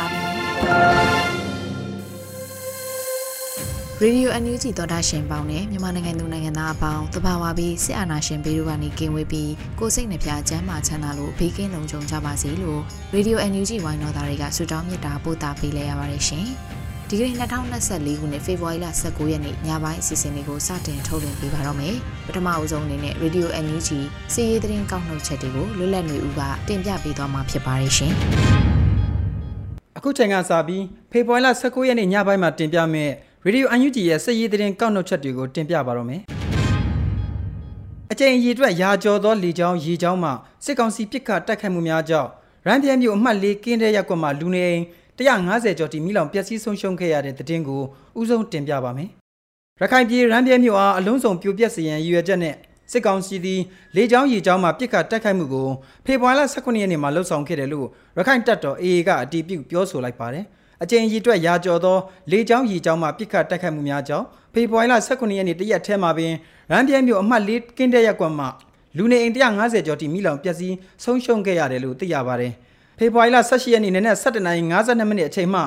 [4.03, 12.81] ရေဒီယိုအန်ယူဂျီသောတာရှင်ပေါင်းနဲ့မြန်မာနိုင်ငံသူနိုင်ငံသားအပေါင်းတဘာဝပြီးစစ်အာဏာရှင်ဘေးတို့ကနေကင်းဝေးပြီးကိုစိတ်နှပြချမ်းမာချမ်းသာလို့ဘေးကင်းလုံခြုံကြပါစေလို့
[13.13, 16.45] ရေဒီယိုအန်ယူဂျီဝိုင်းတော်သားတွေကဆုတောင်းမေတ္တာပို့သပေးလိုက်ရပါတယ်ရှင်။
[17.09, 21.95] ဒီကနေ့2024ခုနှစ်ဖေဖော်ဝါရီလ19ရက်နေ့ညပိုင်းအစီအစဉ်လေးကိုစတင်ထုတ်လွှင့်ပေးပါတော့မယ်။
[22.27, 23.99] ပထမအဦးဆုံးအနေနဲ့ရေဒီယိုအန်ယူဂျီ
[24.33, 28.13] စီးရီးသတင်းကောက်နှုတ်ချက်တွေကိုလွတ်လပ်နေဦးကတင်ပြပေးသွားမှာဖြစ်ပါတယ်ရှင်။
[29.97, 33.13] အခုချိန်ကစပြီးဖေဖော်ဝါရီလ19ရက်နေ့ညပိုင်းမှာတင်ပြမယ့်
[33.45, 36.21] ရေဒီယိုအန်ယူဂျီရဲ့စည်ရည်သတင်းကောက်နှုတ်ချက်တွေကိုတင်ပြပါတော့မယ်။
[38.11, 40.31] အကြိမ်အရေအတွက်ရာကျော်သောလေကြောင်းရေကြောင်းမှ
[40.65, 42.29] စစ်ကောင်စီပစ်ခတ်တိုက်ခိုက်မှုများကြောင့်
[42.65, 44.83] ရန်ပြဲမြို့အမှတ်၄ကင်းတဲ့ရပ်ကွက်မှာလူနေအိမ်
[45.17, 47.81] 150ကျော်တိမိလောင်ပျက်စီးဆုံးရှုံးခဲ့ရတဲ့သတင်းကို
[48.19, 49.09] ဥဆုံးတင်ပြပါမယ်။
[49.81, 52.55] ရခိုင်ပြည်ရန်ပြဲမြို့အားအလုံးစုံပြိုပျက်စေရန်ရည်ရွယ်ချက်နဲ့
[52.91, 53.61] စစ်ကောင်စီသည်
[53.95, 55.69] လေကြောင်းရေကြောင်းမှပစ်ခတ်တိုက်ခိုက်မှုကို
[56.05, 60.45] ဖေဖော်ဝါရီလ18ရက်နေ့မှာလှုပ်ဆောင်ခဲ့တယ်လို့ရခိုင်တပ်တော် AA ကအတည်ပြုပြောဆိုလိုက်ပါတယ်။
[60.83, 61.97] အကြိမ်ကြီးအတွက်ရာကျော်သော
[62.31, 66.31] လေကြောင်းရေကြောင်းမှပစ်ခတ်တိုက်ခိုက်မှုများကြောင့်ဖေဖော်ဝါရီလ18ရက်နေ့တရက်ထဲမှာပင်
[66.71, 68.45] ရန်ပြဲမြို့အမှတ်၄ကင်းတဲ့ရက်ကွက်မှ
[68.97, 72.53] လူနေအိမ်150ကျော်တိမိလောင်ပျက်စီးဆုံးရှုံးခဲ့ရတယ်လို့သိရပါတယ်။
[72.97, 75.61] ဖေဖော်ဝါရီလ18ရက်နေ့နနက်7:52မိနစ်အချိန်မှ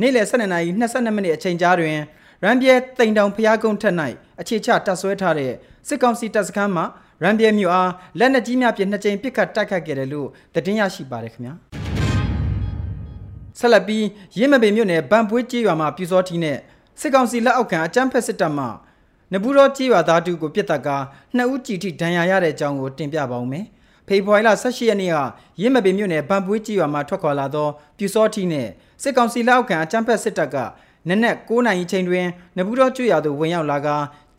[0.00, 1.96] နေ့လယ်12:22မိနစ်အချိန်ကြားတွင်
[2.44, 3.94] ရန်ပြဲတိန်တောင်ဖျားကုန်းထက်၌
[4.40, 5.52] အခြေချတပ်ဆွဲထားတဲ့
[5.88, 6.82] စစ်ကောင်စီတပ်စခန်းမှ
[7.22, 11.54] ရန်ပြဲမြို့အားလက်နက်ကြီးများဖြင့်နှစ်ကြိမ်ပစ်ခတ်တိုက်ခတ်ခဲ့တယ်လို့သတင်းရရှိပါတယ်ခင်ဗျာ
[13.58, 14.06] ဆက်လက်ပြီး
[14.38, 16.58] ရင်းမပင်မြို့နယ်ဗန်ပွေးကြေးရွာမှာပြူစောထီနဲ့
[17.00, 18.66] စစ်ကောင်စီလက်အောက်ခံအကြမ်းဖက်စစ်တပ်မှ
[19.32, 20.96] နဘူးတော်ကြေးရွာသားတူကိုပြစ်တက်ကာ
[21.36, 23.64] နှစ်ဦးကြည်ထိဒဏ်ရာရတဲ့အကြောင်းကိုတင်ပြပါဦးမယ်
[24.08, 25.16] ဖေဖော်ဝါရီလ18ရက်နေ့က
[25.60, 27.68] ရင်းမပင်မြို့နယ်ဗန်ပွေးကြေးရွာမှာထွက်ခွာလာသော
[27.98, 28.68] ပြူစောထီနဲ့
[29.02, 30.56] စစ်ကောင်စီလက်အောက်ခံအကြမ်းဖက်စစ်တပ်က
[31.08, 33.88] နနက်9နာရီချိန်တွင်နဘူးတော်ကျွေရသို့ဝင်ရောက်လာက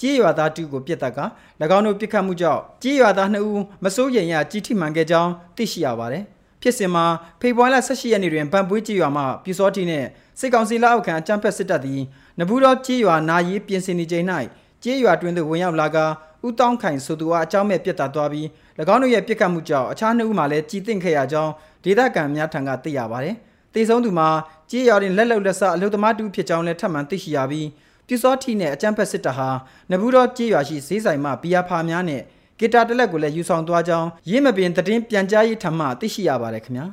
[0.01, 1.19] ကြေးရွာသားတူကိုပြစ်တက်က၎
[1.77, 6.23] င်းတို့ပြစ်ခတ်မှုကြောင့်ကြေးရွာသား2ဦးမစိုးရိမ်ရကြီးထိမှန်ခဲ့ကြောင်းသိရှိရပါတယ်။
[6.61, 7.05] ဖြစ်စဉ်မှာ
[7.41, 10.07] ဖေဖော်ဝါရီလ18ရက်နေ့တွင်ဗန်ပွေးကြေးရွာမှပြူစောတီနှင့်
[10.39, 12.01] စစ်ကောင်စီလက်အောက်ခံအကြမ်းဖက်စစ်တပ်သည်
[12.39, 14.25] နဘူးတော်ကြေးရွာနာရီပြင်ဆင်နေချိန်၌
[14.83, 15.97] ကြေးရွာတွင်သို့ဝင်ရောက်လာက
[16.45, 18.47] ဦးတောင်းခိုင်ဆိုသူအားအကြောင်းမဲ့ပြစ်တာသွားပြီး၎
[18.93, 21.51] င်းတို့ရဲ့ပြစ်ခတ်မှုကြောင့်အခြားနှစ်ဦးမှလည်းကြည်တင့်ခဲ့ရကြောင်း
[21.83, 23.35] ဒေသခံများထံကသိရပါတယ်။
[23.73, 24.29] တေဆုံးသူမှာ
[24.71, 27.67] ကြေးရွာတွင်လက်လုံလက်ဆအလုသမားတူဖြစ်ကြောင်းလည်းထပ်မံသိရှိရပြီး
[28.07, 29.49] ပြူစောထီနဲ့အကြမ်းဖက်စစ်တပ်ဟာ
[29.91, 32.21] နဘူးတော်ကြေးရွာရှိဈေးဆိုင်မှဘီယာဖာများနဲ့
[32.59, 36.85] ဂီတာတလက်ကိုလည်းယူဆောင်သွားကြောင်းရင်းမပင်သတင်းပြန်ကြားရေးထံမှသိရှိရပါတယ်ခင်ဗျာ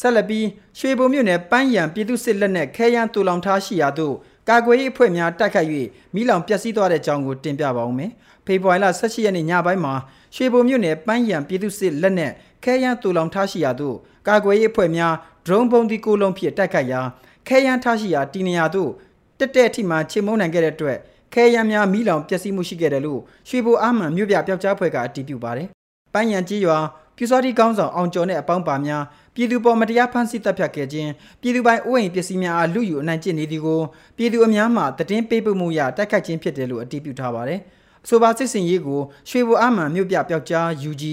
[0.00, 0.46] ဆက်လက်ပြီး
[0.78, 4.14] ရွှေဘုံမြို့နယ်ပန်းရံပြည်သူစစ်လက်နက်ခဲယမ်းတူလောင်ထားရှိရာသို့
[4.48, 5.66] ကာကွယ်ရေးအဖွဲ့များတိုက်ခတ်၍
[6.14, 8.10] မိလောင်ပျက်စီးသွားတဲ့အကြောင်းကိုတင်ပြပါဦးမယ်
[8.46, 9.94] ဖေဖော်ဝါရီလ18ရက်နေ့ညပိုင်းမှာ
[10.34, 12.32] ရွှေဘုံမြို့နယ်ပန်းရံပြည်သူစစ်လက်နက်
[12.64, 13.96] ခဲယမ်းတူလောင်ထားရှိရာသို့
[14.28, 15.14] ကာကွယ်ရေးအဖွဲ့များ
[15.46, 17.00] ဒရုန်းပုံဒီကိုလုံးဖြင့်တိုက်ခတ်ရာ
[17.48, 18.90] ခဲယမ်းထားရှိရာတီနေရာသို့
[19.38, 20.98] တက်တဲ့အထိမှချေမုန်းနိုင်ခဲ့တဲ့အတွက်
[21.34, 25.68] ခဲယမ်းများမိလောင်ပျက်စီးမှုရှိခဲ့တယ်လို့ရွှေဘိုအာမှန်မြို့ပြပျောက်ကြားဖွဲ့ကအတည်ပြုပါတယ်။
[26.14, 26.78] ပန်းရံကြီးရွာ
[27.16, 29.02] ပြူစောတိကောင်းဆောင်အောင်ကျော်နဲ့အပေါင်းပါများ
[29.34, 31.10] ပြည်သူပေါ်မတရားဖမ်းဆီးတပ်ဖြတ်ခဲ့ခြင်း
[31.40, 33.80] ပြည်သူပိုင်အိုးအိမ်ပစ္စည်းများအားလူယူအနိုင်ကျင့်နေသည်ကို
[34.16, 37.77] ပြည်သူအများမှတည်င်းပေးပို့မှုရတိုက်ခတ်ခြင်းဖြစ်တယ်လို့အတည်ပြုထားပါတယ်။အ
[38.08, 41.04] ဆိုပါစစ်စင်ရေးကိုရွှေဘိုအာမှန်မြို့ပြပျောက်ကြား UG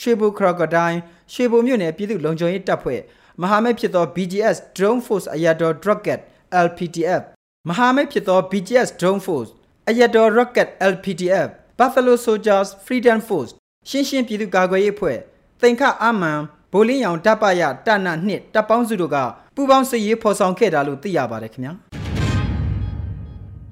[0.00, 0.98] ရွှေဘိုခရိုကဒိုင်း
[1.32, 3.00] ရွှေဘိုမြို့နယ်ပြည်သူလုံခြုံရေးတပ်ဖွဲ့
[3.42, 6.20] မဟာမိတ်ဖြစ်သော BGS Drone Force အရာတော် Rocket
[6.66, 7.22] LPTF
[7.68, 9.50] မဟာမိတ်ဖြစ်သော BGS Drone Force
[9.90, 11.48] အရတော် Rocket LPTF
[11.78, 13.52] Buffalo Soldiers Freedom Force
[13.88, 15.18] ရှင်းရှင်းပြည်သူ့ကာကွယ်ရေးအဖွဲ့
[15.60, 16.40] သင်္ခအာမန်
[16.72, 19.16] ဘိုလင်းရောင်တပ်ပရတနနှစ်တပ်ပေါင်းစုတို့က
[19.54, 22.03] ပူးပေါင်းစစ်ရေးဖော်ဆောင်ခဲ့တာလို့သိရပါတယ်ခင်ဗျာ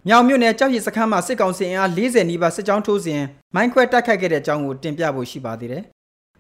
[0.09, 3.23] မြောင်မြို့နယ်ကြောက်ရည်စခန်းမှာစစ်ကောင်စီအင်အား40နီးပါးစစ်ကြောင်းထိုးစဉ်
[3.55, 5.83] မိုင်းခွဲတိုက်ခိုက်ခဲ့တဲ့အကြောင်းကိုတင်ပြဖို့ရှိပါသေးတယ်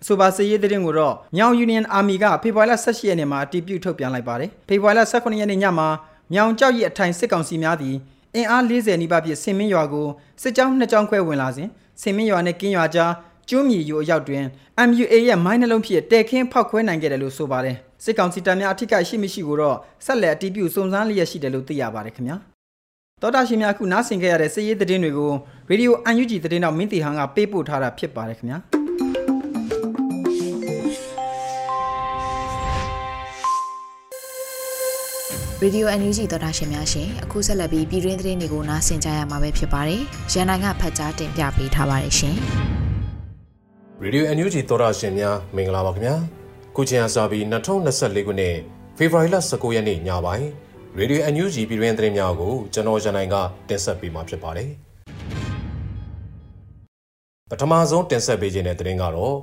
[0.03, 5.88] အဆိုပါစစ်ရေးသတင်းကိုတော့မြောင် Union Army ကဖေဖော်ဝါရီလ18ရက်နေ့မှာအတည်ပြုထုတ်ပြန်လိုက်ပါတယ်ဖေဖော်ဝါရီလ18ရက်နေ့ညမှာ
[6.32, 7.97] မြောင်ကြောက်ရည်အထိုင်စစ်ကောင်စီများသည်
[8.35, 10.08] အင်အား40နီးပါးဖြင့်ဆင်မင်းရွာကို
[10.43, 11.69] စစ်ကြောင်းနှစ်ကြောင်းခွဲဝင်လာစဉ်
[12.03, 13.12] ဆင်မင်းရွာနဲ့ကင်းရွာကြား
[13.49, 14.44] ကျွန်းမြေယူအရောက်တွင်
[14.88, 22.51] MUA ရဲ့မိုင်းနှလုံးဖြင့်တဲခင်းဖောက်ခွဲနိုင်ခဲ့တယ်လို့ဆိုပါတယ်စစ်ကောင်စီတပ်များအထိကိရှိမရှိကိုတော့ဆက်လက်အတည်ပြုစုံစမ်းလျက်ရှိတယ်လို့သိရပါတယ်ခင်ဗျာ
[23.24, 25.32] တော်တာရှင်များအခုနားဆင်ခဲ့ရတဲ့စစ်ရေးသတင်းတွေကို
[25.70, 28.58] ရေဒီယို UNG သတင်းတော်မင်းတီဟန်ကပေးပို့ထားတာဖြစ်ပါတယ်ခင်ဗျာ
[35.60, 40.00] ရေဒီယို NUG သောတာရှင်များရှင်အခုဆက်လက်ပြီးပြည်တွင်းသတင်းတွေကိုနားဆင်ကြရမှာပဲဖြစ်ပါတယ်။
[40.32, 42.34] ရန်နိုင်ကဖတ်ကြားတင်ပြပေးထားပါတယ်ရှင်။
[44.02, 46.14] ရေဒီယို NUG သောတာရှင်များမင်္ဂလာပါခင်ဗျာ။
[46.76, 48.56] ခုချိန်အစပြီး2024ခုနှစ်
[48.98, 50.48] ဖေဖော်ဝါရီလ19ရက်နေ့ညပိုင်း
[50.99, 53.35] ရေဒီယို NUG ပြည်တွင်းသတင်းများကိုကျွန်တော်ရန်နိုင်က
[53.69, 54.71] တင်ဆက်ပေးမှာဖြစ်ပါတယ်။
[57.50, 59.37] ပထမဆုံးတင်ဆက်ပေးခြင်းတဲ့သတင်းကတော့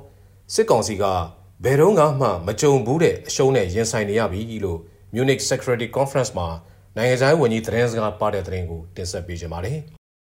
[0.54, 1.04] စစ်ကောင်စီက
[1.64, 4.80] ဘယ်တော့မှမကြုံဘူးတဲ့အရှုံးနဲ့ရင်ဆိုင်နေရပြီလို့
[5.14, 6.48] Munich Security Conference မှာ
[6.96, 9.78] နိုင်ငံခြားရေးဝန်ကြီးသတင်းစကားပါတဲ့သတင်းကိုတင်ဆက်ပေးကြပါမယ်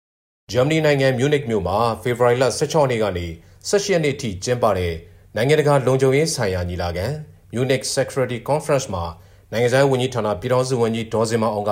[0.51, 3.25] ။ဂျာမနီနိုင်ငံ Munich မြို့မှာဖေဖော်ဝါရီလ16ရက်နေ့ကနေ
[3.69, 4.93] 18ရက်နေ့ထိကျင်းပတဲ့
[5.35, 7.05] နိုင်ငံတကာလုံခြုံရေးဆိုင်ရာညီလာခံ
[7.53, 9.05] Munich Security Conference မှာ
[9.51, 11.71] နိုင်ငံခြားရေးဝန်ကြီးဌာနပြည်ထောင်စုဝန်ကြီးဒေါ်စင်မအောင်က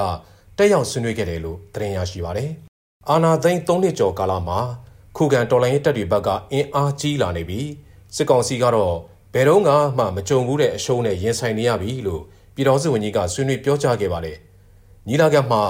[0.57, 2.49] တက်ရောက်ဆွေးနွေးခဲ့တယ်လို့သတင်းရရှိပါတယ်။
[3.09, 4.59] အာနာသိန်း3နှစ်ကျော်ကာလမှာ
[5.17, 7.69] ခုခံတော်လှန်ရေးတပ်တွေဘက်ကအင်အားကြီးလာနေပြီး
[8.15, 8.95] စစ်ကောင်စီကတော့
[9.33, 9.61] ဘယ်တော့
[9.97, 12.21] မှမကြုံဘူးတဲ့အရှုံးနဲ့ရင်ဆိုင်နေရပြီလို့
[12.55, 14.37] ပြည်တော်စုဝန်ကြီးကဆွေးနွေးပြောကြားခဲ့ပါတယ်။
[15.07, 15.63] ညီလာခံမှာ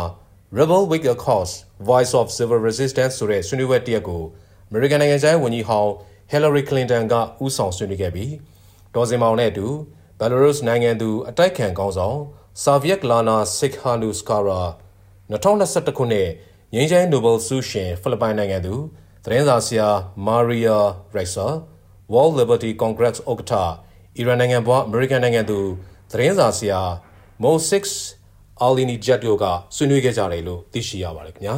[0.57, 1.53] Rebel Wake a Cause
[1.89, 4.23] Voice of Civil Resistance ဆိုတဲ့ဆွေးနွေးပွဲတစ်ရက်ကို
[4.69, 5.91] American နိုင်ငံခြားရေးဝန်ကြီးဟောင်း
[6.31, 7.13] Hillary Clinton က
[7.44, 8.31] ဦးဆောင်ဆွေးနွေးခဲ့ပြီး
[8.95, 9.67] ဒေါ်စင်မောင်နဲ့အတူ
[10.19, 12.18] Belarus နိုင်ငံသူအတိုက်ခံကောင်းဆောင်
[12.63, 14.62] Soviet Lana Sikhanuskara
[15.31, 16.30] 2021ခုနှစ်
[16.74, 18.74] ငြိမ်းချမ်းနိုဘယ်ဆုရှင်ဖိလစ်ပိုင်နိုင်ငံသူ
[19.25, 19.88] သတင်းစာဆရာ
[20.27, 20.77] Maria
[21.15, 21.48] Ressa
[22.13, 23.54] World Liberty Congress ဥက္ကဋ္ဌ
[24.18, 25.60] အီရန်နိုင်ငံပွားအမေရိကန်နိုင်ငံသူ
[26.12, 26.81] သတင်းစာဆရာ
[27.42, 27.86] မိုဆစ်
[28.62, 29.45] အာလီနီဂျက်တို့က
[29.75, 31.56] ဆွေးနွေးခဲ့ကြတယ်လို့သိရှိရပါတယ်ခင်ဗျာ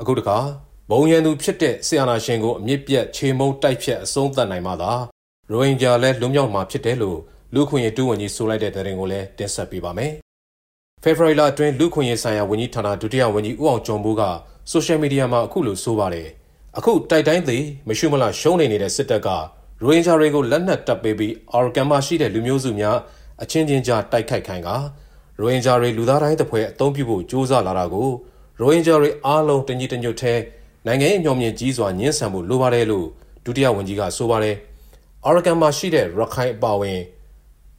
[0.00, 0.38] အခုတခါ
[0.90, 4.92] ဘုံရန်သူဖြစ်တဲ့ဆီယနာရှင်ကိုအမြင့်ပြတ်ခြေမုံတိုက်ဖြတ်အဆုံးသတ်နိုင်မှသာ
[5.50, 7.18] ရိုဟင်ဂျာလည်းလွတ်မြောက်မှာဖြစ်တယ်လို့
[7.54, 10.12] လူခွင့်ရေးတူဝန်ကြီးဆိုလိုက်တဲ့တဲ့ရင်ကိုလည်းတင်ဆက်ပေးပါမယ်
[11.02, 14.22] ဖေဖော်ဝါရီလအတွင်းလူခွင့်ရေးဆိုင်ရာဝန်ကြီးဌာနဒုတိယဝန်ကြီးဦးအောင်ကျော်မိုးက
[14.70, 16.28] ဆိုရှယ်မီဒီယာမှာအခုလိုဆိုပါတယ်
[16.76, 19.28] အခုတိုက်တိုင်းသည်မရှိမလားရှုံးနေနေတဲ့စစ်တပ်က
[19.82, 22.96] ရိုဟင်ဂျာတွေကိုလက်နက်တပ်ပေးပြီးအာရကန်မှာရှိတဲ့လူမျိုးစုများ
[23.42, 24.70] အချင်းချင်းကြားတိုက်ခိုက်ခိုင်းက
[25.40, 28.08] ရိုဟင်ဂျာတွေလူသားတိုင်းတစ်ဖွဲ့အုံပြုဖို့ကြိုးစားလာတာကို
[28.60, 30.34] ရိုဟင်ဂျာတွေအားလုံးတညီတညွတ်ထဲ
[30.86, 33.06] နိုင်ငံရေးအမျှော်မြင်ကြီးစွာညှင်းဆန်မှုလိုပါတယ်လို့
[33.44, 34.56] ဒုတိယဝန်ကြီးကဆိုပါတယ်
[35.26, 37.00] အာရကန်မှာရှိတဲ့ရခိုင်အပါဝင်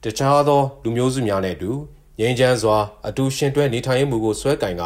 [0.02, 1.70] တခြားသောလူမျိုးစုများနဲ့အတူ
[2.18, 2.76] ငြိမ်းချမ်းစွာ
[3.08, 4.82] အတူရှင်တွဲနေထိုင်မှုကိုဆွဲကင်က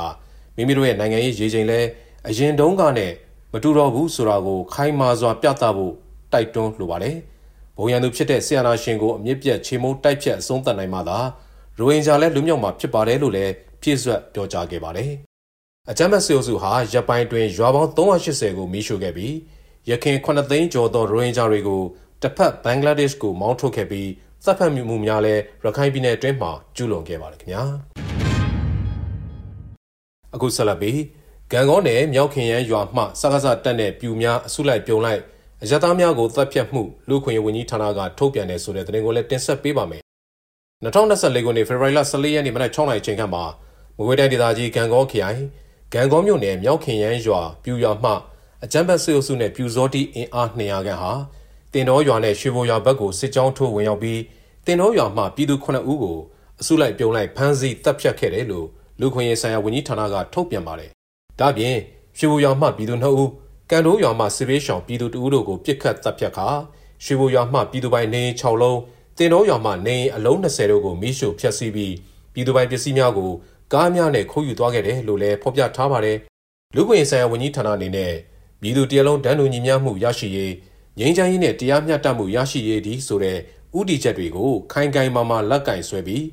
[0.56, 1.80] မိမိတို့ရဲ့နိုင်ငံရေးရေချိန်လဲ
[2.28, 3.12] အရင်တုန်းကနဲ့
[3.52, 5.94] မတူတော့ဘူးဆိုတာကိုခိုင်မာစွာပြသဖို့
[6.32, 7.16] တိုက်တွန်းလိုပါတယ်။
[7.76, 11.18] ဘုံရန်သူဖြစ်တဲ့ဆီယနာရှင်ကိုအမြင့်ပြတ်ချေမုန်းတိုက်ဖြတ်အဆုံးသတ်နိုင်မှသာ
[11.78, 13.52] ရိုဟင်ဂျာလည်းလူမျိုးမှာဖြစ်ပါတယ်လို့လည်း
[13.82, 15.10] ပြည့်စွက်ပြောကြားခဲ့ပါတယ်။
[15.90, 19.34] အကြမ်းဖက်စစ်အုပ်စုဟာရပ်ပိုင်းတွင်ရွာပေါင်း380ကိုမိရှို့ခဲ့ပြီး
[19.90, 21.82] ရခိုင်9သိန်းကျော်သောရိုဟင်ဂျာတွေကို
[22.22, 24.10] တစ်ဖက်ဘင်္ဂလားဒေ့ရှ်ကိုမောင်းထုတ်ခဲ့ပြီး
[24.44, 27.62] သတ်ဖက်မှုများလည်းရခိုင်ပြည်နယ်အတွင်းမှာကျူးလွန်ခဲ့ပါတယ်ခင်ဗျာ။
[30.34, 31.00] အခုဆက်လက်ပြီး
[31.52, 35.20] ဂံကောနယ်မြောက်ခင်ရန်ရွာမှစကားစတက်တဲ့ပြူများအစုလိုက်ပြုံလိုက်
[35.62, 40.02] အရသားများကိုတပ်ဖြတ်မှုလူခွင့်ရေးဝန်ကြီးဌာနကထုတ်ပြန်တဲ့ဆိုတဲ့သတင်းကိုလည်းတင်ဆက်ပေးပါမယ်။
[40.84, 43.44] 2024ခုနှစ်ဖေဖော်ဝါရီလ14ရက်နေ့မနက်6:00နာရီချိန်ခန့်မှာ
[43.96, 45.40] မကွေးတိုင်းဒေသကြီးကံကောခရိုင်
[45.94, 48.12] ကံကောမြို့နယ်မြောက်ခင်ရန်ရွာပြူရွာမှ
[48.64, 51.12] အကြမ်းဖက်စစ်အုပ်စုနဲ့ပြူစောတိအင်အား200ခန့်ဟာ
[51.72, 54.20] တင်တော်ရွာနဲ့ရွှေဘိုရွာဘက်ကိုစစ်ကြောင်းထိုးဝင်ရောက်ပြီး
[54.66, 56.18] တင်တော်ရွာမှပြည်သူ9ဦးကို
[56.60, 58.66] အစုလိုက်ပြုံလိုက်ဖမ်းဆီးတပ်ဖြတ်ခဲ့တယ်လို့
[59.00, 60.90] လူခွင့်ရေးဆိုင်ရာဝန်ကြီးဌာနကထုတ်ပြန်ပါတယ်။
[61.40, 61.76] ဒါ့ပြင်
[62.18, 63.30] ရွှေဘိုရွာမှပြည်သူ2ဦး
[63.70, 66.48] ကန်တိုးရွာမှစစ်ဘေးရှောင်ပြည်သူတဦးတို့ကိုပြစ်ခတ်တပ်ဖြတ်ခါ
[67.04, 68.78] ရွှေဘိုရွာမှပြည်သူပိုင်နေ6လုံး
[69.18, 71.94] တင်တော်ရွာမှနေအလုံး20တို့ကိုမိရှို့ဖျက်ဆီးပြီး
[72.32, 73.30] ပြည်သူပိုင်ပစ္စည်းများကို
[73.72, 76.18] ကားများနဲ့ခိုးယူသွားခဲ့တယ်လို့လည်းဖော်ပြထားပါတယ်။
[76.74, 78.12] လူ့ခွင့်ဆိုင်ရာဝန်ကြီးဌာနအနေနဲ့
[78.60, 80.52] ပြည်သူတရလုံးတန်းတူညီမျှမှုရရှိရေး
[81.00, 83.38] ငြိမ်းချမ်းရေးနဲ့တရားမျှတမှုရရှိရေးဒီဆိုတဲ့
[83.78, 86.24] ဥတီချက်တွေကိုခိုင်ခိုင်မာမာလက်ကင်ဆွဲပြီး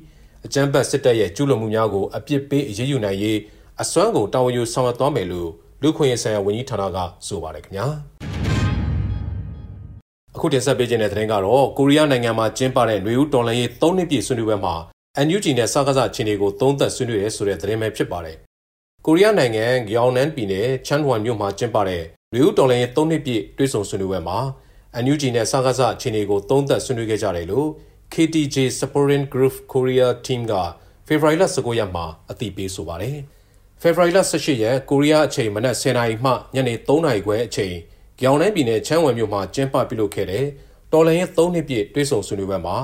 [0.46, 3.38] အကြမ်းဖက်စစ်တပ်ရဲ့ကျူးလွန်မှုများကိုအပြစ်ပေးအရေးယူနိုင်ရေး
[3.82, 5.50] အစွမ်းကုန်တာဝန်ယူဆောင်ရွက်သွားမယ်လို့
[5.82, 7.86] လူခွင့်ရေးဆိုင်ရာဝန်ကြီးဌာနကဆိုပါတယ်ခင်ဗျာ
[10.34, 14.74] အခုတင်ဆက်ပေးခြင်းတဲ့သတင်းကတော့ကိုရီးယားနိုင်ငံမှာကျင်းပတဲ့ຫນွေဦးတော်လှန်ရေး၃နှစ်ပြည့်ဆွေးနွေးပွဲမှာ
[15.26, 18.36] NUG နဲ့စကားစချင်းတွေကိုသုံးသက်ဆွေးနွေးရဲဆိုတဲ့သတင်းပဲဖြစ်ပါတယ်
[19.06, 24.38] ကိုရီးယားနိုင်ငံဂယောင်နန်ပြည်နယ်ချန်ဟွမ်မြို့မှာကျင်းပတဲ့ ຫນွေဦးတော်လှန်ရေး၃နှစ်ပြည့်တွဲဆုံဆွေးနွေးပွဲမှာ
[25.04, 27.68] NUG နဲ့စကားစချင်းတွေကိုသုံးသက်ဆွေးနွေးခဲ့ကြတယ်လို့
[28.12, 30.52] KTJ Supporting Group Korea Team က
[31.06, 33.16] ဖေဖော်ဝါရီလ19ရက်မှာအသိပေးဆိုပါတယ်။
[33.80, 37.74] ဖေဖော်ဝါရီလ18ရက်ကိုရီးယားအချိန်မနက်10:00နာရီမှညနေ3:00နာရီခွဲအချိန်
[38.20, 40.44] ကြောင်နှန်းပြည်နယ်ချမ်းဝယ်မြို့မှာကျင်းပပြုလုပ်ခဲ့တဲ့
[40.92, 42.76] တော်လှန်ရေး3နှစ်ပြည့်တွဲဆုံဆွေးနွေးပွဲမှာ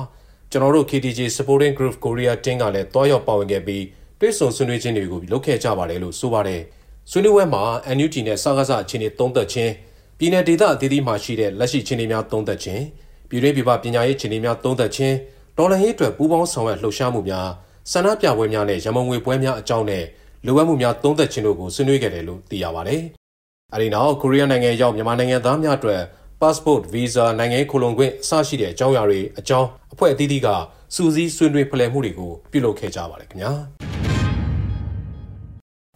[0.51, 3.85] ကျွန်တော်တို့ KTG Supporting Group Korea တင်းကလည်းတွားရောက်ပါဝင်ခဲ့ပြီး
[4.21, 6.63] တွဲဆုံဆွေးနွေးခြင်းတွေကိုလုပ်ခဲ့ကြပါတယ်လို့ဆိုပါတယ်။
[7.11, 7.63] ဆွေးနွေးပွဲမှာ
[7.97, 12.83] NUG နဲ့စကားစအချင်းတွေသုံးသက်ခြင်းစပြည်내ဒေသအသီးသီးမှာရှိတဲ့လက်ရှိချင်းတွေများသုံးသက်ခြင်း
[13.29, 15.15] ပြည်တွင်းပြည်ပပညာရေးချင်းတွေများသုံးသက်ခြင်း
[15.59, 17.49] တော်လှန်ရေးအတွက်ပူးပေါင်းဆောင်ရွက်လှုပ်ရှားမှုများ
[17.93, 20.05] ဆန္ဒပြပွဲများနဲ့ရမုံငွေပွဲများအကြောင်းနဲ့
[20.47, 23.03] လိုအပ်မှုများသုံးသက်ခြင်းတို့ကိုဆွေးနွေးခဲ့တယ်လို့သိရပါတယ်။
[23.75, 26.01] အဲဒီနောက်ကိုရီးယားနိုင်ငံရောက်မြန်မာနိုင်ငံသားများအတွက်
[26.41, 30.49] passport visa နိုင်ငံရေးခိုလုံခွင့်အစရှိတဲ့အကြောင်းအရာတွေအကြောင်းအဖွဲ့အသီးသီးက
[30.95, 33.53] စူးစီးဆွေးနွေးဖလှယ်မှုတွေကိုပြုလုပ်ခဲ့ကြပါတယ်ခင်ဗျာ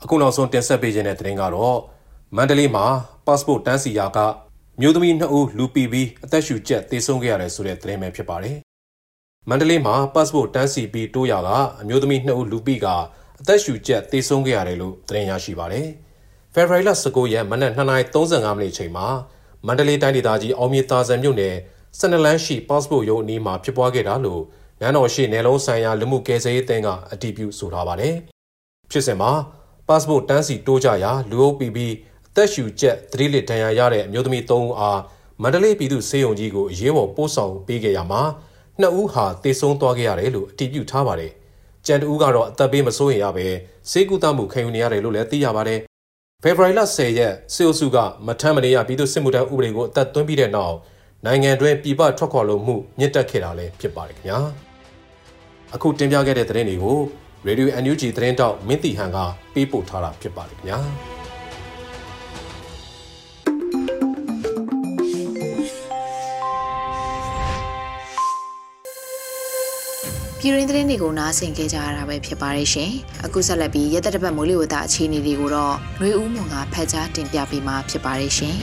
[0.02, 1.78] အခုနောက်ဆုံးတင်ဆက်ပေးခြင်းတဲ့သတင်းကတော့
[2.36, 2.86] မန္တလေးမှာ
[3.26, 4.18] passport တန်းစီရာက
[4.80, 8.56] မျိုးသမီး2ဦးလူပီပြီးအသက်ရှူကျက်သေဆုံးခဲ့ရတယ်ဆိုတဲ့သတင်းပဲဖြစ်ပါတယ်
[9.48, 11.50] မန္တလေးမှာ passport တန်းစီပြီးတိုးရာက
[11.80, 12.86] အမျိုးသမီး2ဦးလူပီက
[13.40, 15.88] အသက်ရှူကျက်သေဆုံးခဲ့ရတယ်လို့သတင်းရရှိပါတယ်
[16.54, 19.06] ဖေဖော်ဝါရီလ19ရက်မနက်2:35မိနစ်ချိန်မှာ
[19.66, 21.54] မန္တလေးတိုင်းဒေသကြီးအောင်မြေသာဆန်မြို့နယ်
[21.98, 24.42] စနလန်းရှိ passport ရုံးအနီးမှာဖြစ်ပွားခဲ့တာလို့
[24.80, 28.14] နန်းတော်ရှိနယ်လုံးဆိုင်ရာလူမှုကယ်ဆယ်ရေးအသင်းကအတည်ပြုဆိုထားပါတယ်။
[28.90, 29.30] ဖြစ်စဉ်မှာ
[29.88, 31.94] passport တန်းစီတိုးကြရာလူအုပ်ပြီးပြီး
[32.28, 35.00] အသက်ရှူကျက်သတိလစ်ဒဏ်ရာရတဲ့အမျိုးသမီး၃ဦးအား
[35.42, 38.22] မန္တလေးပြည်သူ့စေယုံကြီးကိုအရေးပေါ်ပို့ဆောင်ပေးခဲ့ရမှာ
[38.80, 41.32] နှစ်ဦးဟာတေဆုံးသွားခဲ့ရတယ်လို့အတည်ပြုထားပါတယ်။
[41.86, 43.46] ကြံတဦးကတော့အသက်ဘေးမစိုးရင်ရပဲ
[43.90, 45.80] စေကူတမှုခံယူနေရတယ်လို့လည်းသိရပါတယ်
[46.42, 50.76] ဖေဖော်ဝါရီလ10ရက်စေအိုစုကမထမ်းမနေရပြည်သူ့စစ်မှုထမ်းဥပဒေကိုအသက်သွင်းပြီးတဲ့နောက်
[51.26, 54.38] နိုင်ငံတွင်းပြည်ပထွက်ခွာလို့မှုမြင့်တက်ခဲ့တာလည်းဖြစ်ပါတယ်ခင်ဗျာ
[55.74, 56.98] အခုတင်ပြခဲ့တဲ့သတင်းတွေကို
[57.46, 59.18] Radio NUG သတင်းတောက်မင်းတီဟန်က
[59.54, 60.78] ပေးပို့ထားတာဖြစ်ပါတယ်ခင်ဗျာ
[70.38, 72.90] ပြည်ရင်းသတင်းတွေကိုနားဆင်ကြကြရတာပဲဖြစ်ပါတယ်ရှင်။
[73.24, 78.56] အခုဆက်လက်ပြီးရက်သက်တပတ်မိုးလေဝသအခြေအနေတွေကိုတော့ຫນွေဦးမွန်ကဖတ်ကြားတင်ပြပေးမှာဖြစ်ပါတယ်ရှင်။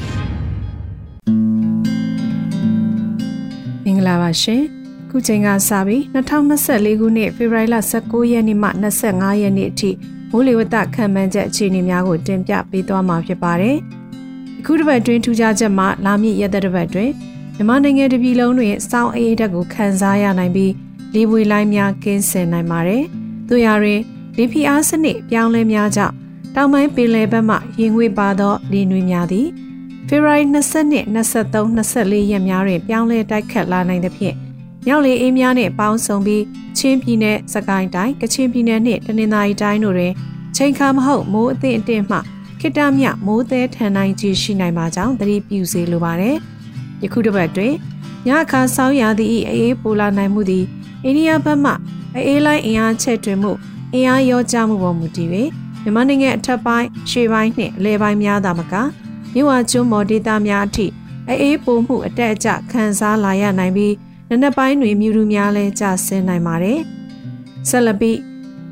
[3.83, 4.63] မင်္ဂလာပါရှင်။
[5.17, 8.69] ခုချိန်ကစပြီး2024ခုနှစ်ဖေဖော်ဝါရီလ19ရက်နေ့မှ
[9.03, 9.91] 25ရက်နေ့အထိ
[10.31, 13.77] မိုးလေဝသခန့်မှန်းချက်အခြေအနေများကိုတင်ပြပေးသွားမှာဖြစ်ပါတယ်။
[14.59, 17.11] အခုတစ်ပတ်တွင်ထူးခြားချက်မှာလာမည့်ရက်သက်တပတ်တွင်
[17.55, 20.73] မြန်မာနိုင်ငံတပြည်လုံးတွင်စောင်းအေးတက်ကိုခန်းစားရနိုင်ပြီး
[21.15, 23.03] လေပွေလိုင်းများကင်းစင်နိုင်ပါတယ်။
[23.47, 24.01] သူရတွင်
[24.37, 26.13] လေဖီအားစနစ်ပြောင်းလဲများကြောင့်
[26.55, 29.47] တောင်ပိုင်းပင်လယ်ဘက်မှရင်ငွေပါသောလေနွေများသည်
[30.07, 34.44] ဖေဖော်ဝါရီ22 23 24ရက်များတွင်ပြောင်းလဲတိုက်ခတ်လာနိုင်သဖြင့်
[34.89, 36.43] ရောက်လေအေးများနှင့်ပေါင်းစုံပြီး
[36.77, 40.13] ချင်းပြည်နယ်၊စကိုင်းတိုင်း၊ကချင်ပြည်နယ်နှင့်တနင်္သာရီတိုင်းတို့တွင်
[40.55, 42.17] ချိန်ခါမဟုတ်မိုးအသင့်အင့်မှ
[42.59, 46.35] ခိတမြမိုးသေးထန်နိုင်ခြင်းရှိနိုင်ပါကြောင်းသတိပြုစေလိုပါတယ်။
[47.03, 47.73] ယခုတစ်ပတ်တွင်
[48.27, 50.65] ညအခါဆောင်းရာသီ၏အေးပိုလာနိုင်မှုသည်
[51.03, 51.71] အိန္ဒိယဘက်မှ
[52.15, 53.51] အေးလိုင်းအင်အားချက်တွင်မှု
[53.93, 55.29] အင်အားရောကြမှုပေါ်မူတည်၍
[55.81, 58.73] မြန်မာနိုင်ငံအထက်ပိုင်းရှေ့ပိုင်းနှင့်အလဲပိုင်းများသာမက
[59.33, 60.85] မြို့ဝကျွန်းမော်ဒေသများအထိ
[61.41, 63.93] အေးပိုမှုအတက်အကျခံစားလာရနိုင်ပြီး
[64.29, 66.79] နနက်ပိုင်းတွင်မြူတူများလဲကျဆင်းနိုင်ပါတယ်။
[67.69, 68.19] ဆက်လက်ပြီး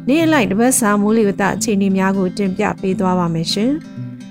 [0.07, 3.71] နေ့လိုက်တပတ်စာမိုးလေဝသအခြေအနေများကိုတင်ပြပေးသွားပါမယ်ရှင်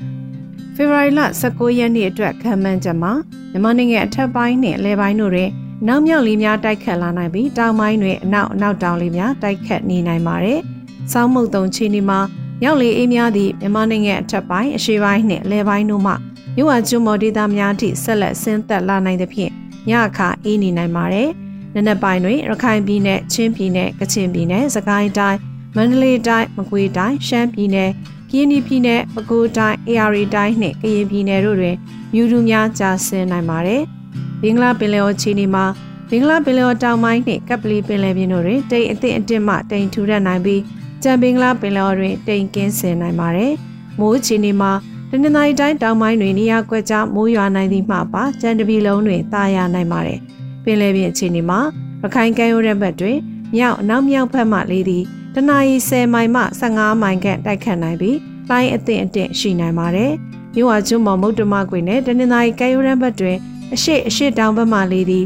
[0.74, 3.12] ။ဖေဖော်ဝါရီလ19ရက်နေ့အတွက်ခံမှန်းချက်မှာ
[3.50, 5.50] မြန်မာနိုင်ငံအထက်ပိုင်းနှင့်အလဲပိုင်းတို့တွင်
[5.88, 10.58] နောက်မြောက်လေးများတိုက်ခတ်လာနိုင်ပြီးတောင်ပိုင်းတွင်အနောက်အနောက်တောင်လေးများတိုက်ခတ်နေနိုင်ပါတယ်။
[11.12, 12.20] စောင်းမုတ်တုံချီနီမှာ
[12.62, 16.12] မြောက်လေအေးများသည့်မြန်မာနိုင်ငံအထက်ပိုင်းအရှေ့ပိုင်းနှင့်အလဲပိုင်းတို့မှ
[16.56, 21.28] မြို့ဝကျွန်းမော်ဒေသများထိဆက်လက်ဆင်းသက်လာနိုင်သဖြင့် ညအခါအေးနေနိုင်ပါတယ်။
[21.74, 25.38] နနက်ပိုင်းတွင်ရခိုင်ပြည်နယ်၊ချင်းပြည်နယ်၊ကချင်ပြည်နယ်၊စကိုင်းတိုင်း၊
[25.76, 27.90] မန္တလေးတိုင်း၊မကွေးတိုင်း၊ရှမ်းပြည်နယ်၊
[28.30, 31.76] ကရင်ပြည်နယ်၊ပဲခူးတိုင်း၊အေရီတိုင်းနှင့်ကရင်ပြည်နယ်တို့တွင်
[32.12, 33.82] မြူတူများကြာဆင်းနိုင်ပါတယ်။
[34.42, 35.64] ဘင်္ဂလားပင်လယ်အော်ချီနီမှာ
[36.10, 40.62] ဘင်္ဂလားပင်လယ်အော်တောင်ပိုင်းနှင့်ကပ်ပလီပင်လယ်ပြင်တို့တွင်တိမ်အသင့်အတင့်မှတိမ်ထူထပ်နိုင်ပြီး
[41.02, 43.52] ကြံဘင်္ဂလားပင်လယ်အော်တွင်တိမ်ကင်းစင်နိုင်ပါတယ်။
[44.00, 44.72] မိုးချီနီမှာ
[45.14, 50.18] တနင်္သာရီတိုင်းတောင်ပိုင်းတွင်နေရာကွက်ကြားမိုးရွာနိုင်သည့်မှပါကြံတပီလုံးတွင်တာယာနိုင်ပါတယ်။
[50.64, 51.60] ပင်လယ်ပြင်အခြေအနေမှာ
[52.02, 53.18] ရခိုင်ကမ်းရိုးတန်းဘက်တွင်
[53.56, 55.04] မြောက်နောက်မြောက်ဘက်မှလေးသည်
[55.34, 58.18] တနအီ10မိုင်မှ15မိုင်ခန့်တိုက်ခတ်နိုင်ပြီး
[58.50, 60.12] လိုင်းအသင့်အတင့်ရှိနိုင်ပါတယ်။
[60.54, 63.36] မြို့ဝကျွန်းမော်မုတ်တမကွေနဲ့တနင်္သာရီကမ်းရိုးတန်းဘက်တွင်
[63.74, 65.24] အရှိအရှိတောင်ဘက်မှလေးသည်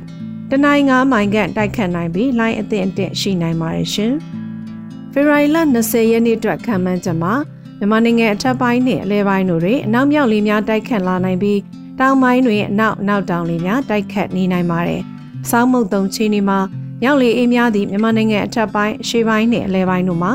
[0.50, 4.12] တနိုင်ငါးမိုင်ခန့်တိုက်ခတ်နိုင်ပြီးလိုင်းအသင့်အင့်ရှိနိုင်ပါတယ်ရှင်။
[5.12, 7.34] ဖေဖော်ဝါရီလ20ရက်နေ့အတွက်ခံမှန်းချက်မှာ
[7.78, 11.60] မြန်မာနိုင်ငံအထက်ပိုင်းနှင့်အလဲပိုင်းတို့တွင်အနောက်မြောက်လေများတိုက်ခတ်လာနိုင်ပြီး
[12.00, 15.02] တောင်ပိုင်းတွင်အနောက်နောက်တောင်လေများတိုက်ခတ်နေနိုင်ပါတယ်။
[15.50, 16.58] စောင်းမုတ်တုံချင်းဒီမှာ
[17.02, 20.32] မြောက်လေအေးများသည့်မြန်မာနိုင်ငံအထက်ပိုင်းအရှေ့ပိုင်းနှင့်အလဲပိုင်းတို့မှာ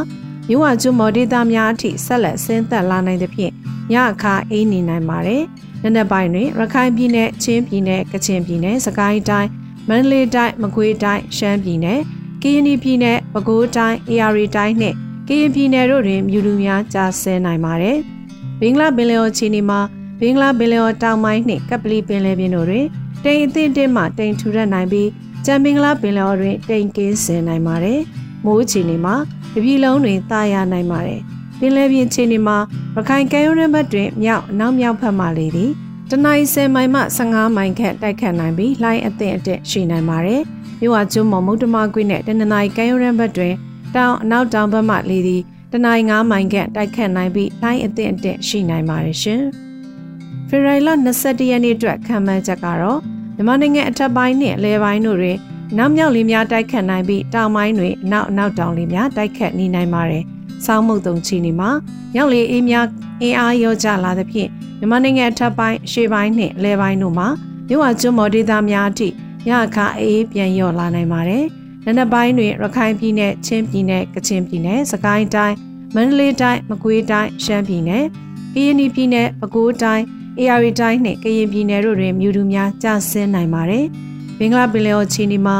[0.47, 3.53] မြို့ဝကျွန်းမော်ဒေသများအထိဆက်လက်ဆင်းသက်လာနိုင်သဖြင့်
[3.91, 5.43] ညအခါအေးနေနိုင်ပါတယ်။
[5.83, 9.49] နနက်ပိုင်းတွင်ရခိုင်ပြည်နယ်ချင်းပြည်နယ်ကချင်ပြည်နယ်စကိုင်းတိုင်း
[9.89, 11.99] မန္တလေးတိုင်းမကွေးတိုင်းရှမ်းပြည်နယ်
[12.41, 14.97] ကရင်ပြည်နယ်ပဲခူးတိုင်းအေရီတိုင်းနှင့်က
[15.39, 17.97] ရင်ပြည်နယ်တို့တွင်မြူလူများကြာဆင်းနိုင်ပါတယ်။
[18.59, 19.79] ဘင်္ဂလားပင်လယ်အော်ချီနီမှာ
[20.19, 22.85] ဘင်္ဂလားပင်လယ်အော်တောင်ပိုင်းနှင့်ကပလီပင်လယ်ပြင်တို့တွင်
[23.23, 25.09] တိမ်အသင့်တင်းမှတိမ်ထူထပ်နိုင်ပြီး
[25.45, 27.99] ကြံဘင်္ဂလားပင်လယ်အော်တွင်တိမ်ကင်းဆင်းနိုင်ပါတယ်။
[28.45, 29.15] မိုးချီနီမှာ
[29.53, 31.19] တပြည်လုံးတွင်တာယာနိုင်ပါတယ်။
[31.59, 32.57] ပင်လယ်ပြင်ခြေနေမှာ
[32.95, 35.71] ရခိုင်ကမ်းရိုးတန်းဘက်တွင်မြောက်အနောက်မြောက်ဘက်မှလေသည်
[36.09, 40.41] တနင်္လာမိုင်မှ15မိုင်ခန့်တိုက်ခတ်နိုင်ပြီးလိုင်းအသင့်အတက်ရှိနိုင်ပါတယ်။
[40.81, 43.53] မြို့ဝကျွန်းမော်မုတ်တမကွေးနဲ့တနင်္လာရီကမ်းရိုးတန်းဘက်တွင်
[43.95, 49.41] တောင်အနောက်တောင်ဘက်မှလေသည်တနင်္လာ9မိုင်ခန့်တိုက်ခတ်နိုင်ပြီးလိုင်းအသင့်အတက်ရှိနိုင်ပါတယ်ရှင်။
[50.47, 52.99] ဖေရိုင်လာ21ရက်နေ့အတွက်ခံမှန်းချက်ကတော့
[53.35, 55.37] မြန်မာနိုင်ငံအထက်ပိုင်းနဲ့အလဲပိုင်းတို့တွင်
[55.77, 60.23] နောက်မြောက်လေးများတိုက်ခတ်နိုင်ပြီးတောင်ပိုင်းတွင်အနောက်အနောက်တောင်လေးများတိုက်ခတ်နေနိုင်ပါတယ်။
[60.65, 61.69] စောင်းမုတ်တုံချီနေမှာ
[62.13, 62.85] မြောက်လေးအေးများ
[63.21, 67.27] အင်အားရောကြလာသဖြင့်မြန်မာနိုင်ငံအထက်ပိုင်းရှေ့ပိုင်းနှင့်အလဲပိုင်းတို့မှာ
[67.67, 69.09] မြို့ဝကျွန်းမော်ဒေသများအထိ
[69.49, 71.45] ရခါအေးပြန်လျော့လာနိုင်ပါတယ်။
[71.85, 75.55] နံနက်ပိုင်းတွင်ရခိုင်ပြည်နယ်၊ချင်းပြည်နယ်၊ကချင်ပြည်နယ်၊စကိုင်းတိုင်း၊
[75.95, 78.03] မန္တလေးတိုင်း၊မကွေးတိုင်း၊ရှမ်းပြည်နယ်၊
[78.53, 80.03] ကရင်ပြည်နယ်၊ပဲခူးတိုင်း၊
[80.39, 83.85] အေရီတိုင်းနှင့်ကရင်ပြည်နယ်တို့တွင်မြူတူများကျဆင်းနိုင်ပါတယ်။
[84.37, 85.57] ဘင်္ဂလားပင်လယ်အော်ချီနီမှာ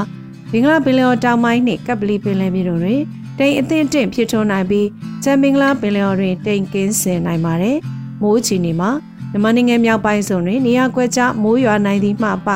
[0.51, 3.01] ဘင်္ဂလားပင်လယ်အော်တောင်ပိုင်းနှင့်ကပ်ပလီပင်လယ်ပြင်တို့တွင်
[3.40, 4.88] တိမ်အသင့်တင့်ဖြစ်ထွန်းနိုင်ပြီး
[5.24, 7.78] ချမ်ဘင်္ဂလားပင်လယ်အော်တွင်တိမ်ကင်းစင်နိုင်ပါတယ်။
[8.22, 8.90] မိုးချီနီမှာ
[9.32, 12.48] မြန်မာနိုင်ငံမြောက်ပိုင်းစုံတွင်နေရာကွက်ကြားမိုးရွာနိုင်သည့်မှပ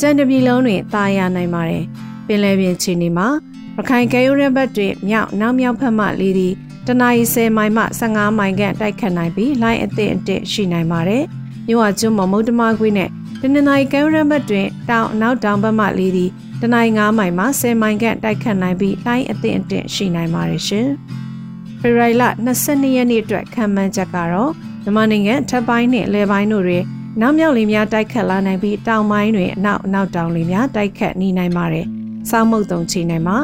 [0.00, 1.84] ကြံတပြည်လုံးတွင်တာယာနိုင်ပါတယ်။
[2.26, 3.28] ပင်လယ်ပြင်ခြေနေမှာ
[3.76, 6.52] ရခိုင်ကဲရိုးရဘတ်တွင်မြောက်နောက်မြောက်ဖက်မှလေသည်
[6.86, 11.24] တနအီ10မိုင်မှ15မိုင်ခန့်တိုက်ခတ်နိုင်ပြီးလိုင်းအသင့်အတင့်ရှိနိုင်ပါတယ်။
[11.66, 13.08] မြို့ဝကျွန်းမမုတ်တမကွေးနဲ့
[13.40, 20.88] တနင်္လာရီကဲရိုးရဘတ်တွင်တောင်နောက်တောင်ဘက်မှလေသည်တနင်္လာ9မိုင်မှ10မိုင်ခန့်တိုက်ခတ်နိုင်ပြီးလိုင်းအသင့်အတင့်ရှိနိုင်ပါတယ်ရှင်။
[21.80, 22.22] ဖေရိုင်လ
[22.62, 24.52] 22ရက်နေ့အတွက်ခံမှန်းချက်ကတော့
[24.82, 26.84] မြန်မာနိုင်ငံထပ်ပိုင်းနဲ့လယ်ပိုင်းတို့တွင်
[27.20, 31.88] နောက်မြောက်လေများတိုက်ခတ်လာနိုင်ပြီးတောင်ပိုင်းတွင်အနောက်အနောက်တောင်လေများတိုက်ခတ်နေနိုင်ပါတယ်။
[32.30, 33.38] စောင်းမုတ်တုံချီနိုင်မှာ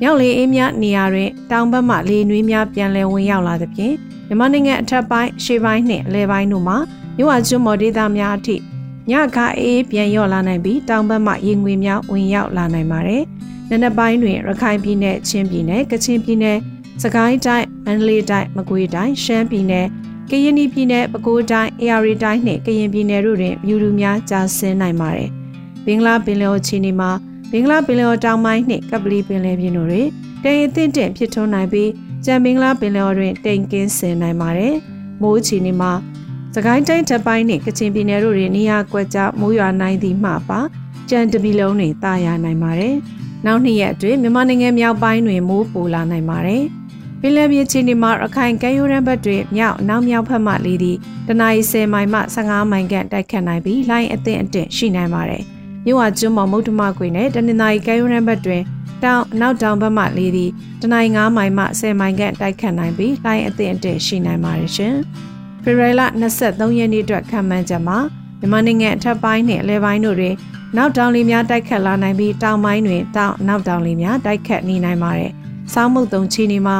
[0.00, 3.94] မြောက်လေအေးများနေရာတွင်တောင်ဘက်မှလေနွေးများပြန်လည်ဝင်ရောက်လာသဖြင့်
[4.26, 6.76] မြန်မာနိုင်ငံအထက်ပိုင်းရှေ့ပိုင်းနှင့်အလယ်ပိုင်းတို့မှာ
[7.16, 8.56] မြို့ဝကျွန်းမော်ဒေသများအထိ
[9.10, 13.22] ညခအေးပြန်လျော့လာနိုင်ပြီးတောင်ဘက်မှရေငွေများဝင်ရောက်လာနိုင်ပါတယ်။
[13.70, 16.58] နနက်ပိုင်းတွင်ရခိုင်ပြည်နယ်ချင်းပြည်နယ်ကချင်ပြည်နယ်
[17.02, 19.86] စကိုင်းတိုင်းမန္တလေးတိုင်းမကွေးတိုင်းရှမ်းပြည်နယ်
[20.30, 25.30] ကရင်ပြည်နယ်ပဲခူးတိုင်းအေရီတိုင်းနှင့်ကရင်ပြည်နယ်တို့တွင်မြူတူများကြာဆင်းနိုင်ပါတယ်။
[25.84, 27.10] ဘင်္ဂလားပင်လယ်ချီနီမှာ
[27.50, 30.08] ဘင်္ဂလားပင်လယ်တောင်ပိုင်းနှင့်ကပလီပင်လယ်ပြင်တို့တွင်
[30.44, 31.90] တိမ်အသင့်တင့်ဖြစ်ထွန်းနိုင်ပြီး
[32.24, 34.74] ကြံဘင်္ဂလားပင်လယ်တွင်တိမ်ကင်းဆင်နိုင်ပါတယ်။
[35.22, 35.92] မိုးချီနီမှာ
[36.54, 40.60] စကိုင်းတိုင်းထပ်ပိုင်းနှင့်ကချင်ပြည်နယ်တို့တွင်နေရာကွက်ကြားမိုးရွာနိုင်သည့်မှပါ
[41.10, 42.94] ကြံတပီလုံးတွင်တာယာနိုင်ပါတယ်။
[43.46, 46.62] နောက်နှစ်ရက်အတွင်းမြန်မာနိုင်ငံမြောက်ပိုင်းတွင်မိုးပိုလာနိုင်ပါတယ်။
[47.20, 55.44] ပင်လယ်ပြင်ခြေနေမှာရခိုင်ကမ်းရိုးတန်းဘက်တွင်မြောက်နောက်မြောက်ဘက်မှလေသည့်တနအီ10မိုင်မှ15မိုင်ခန့်တိုက်ခတ်နိုင်ပြီးလိုင်းအသင့်အတင့်ရှိနိုင်ပါတယ်။
[55.86, 58.62] မြို့ဝကျွန်းမော်မုတ်တမကွေနဲ့တနင်္သာရီကမ်းရိုးတန်းဘက်တွင်
[59.04, 64.94] တောင်နောက်တောင်ဘက်မှလေသည့်တနင်္ဂနွေ9မိုင်မှ10မိုင်ခန့်တိုက်ခတ်နိုင်ပြီးလိုင်းအသင့်အတင့်ရှိနိုင်ပါတယ်ရှင်။
[65.62, 66.02] ဖေဖော်ဝါရီလ
[66.38, 67.98] 23ရက်နေ့အတွက်ခံမှန်းချက်မှာ
[68.38, 70.34] မြန်မာနိုင်ငံအထက်ပိုင်းနဲ့အလဲပိုင်းတို့တွင်
[70.76, 75.30] နောက်တောင်လေများတိုက်ခတ်လာနိုင်ပြီးတောင်ပိုင်းတွင်တောင်နောက်တောင်လေများတိုက်ခတ်နေနိုင်ပါတယ်။
[75.72, 76.76] စောင်းမုတ်တုံချီနေမှာ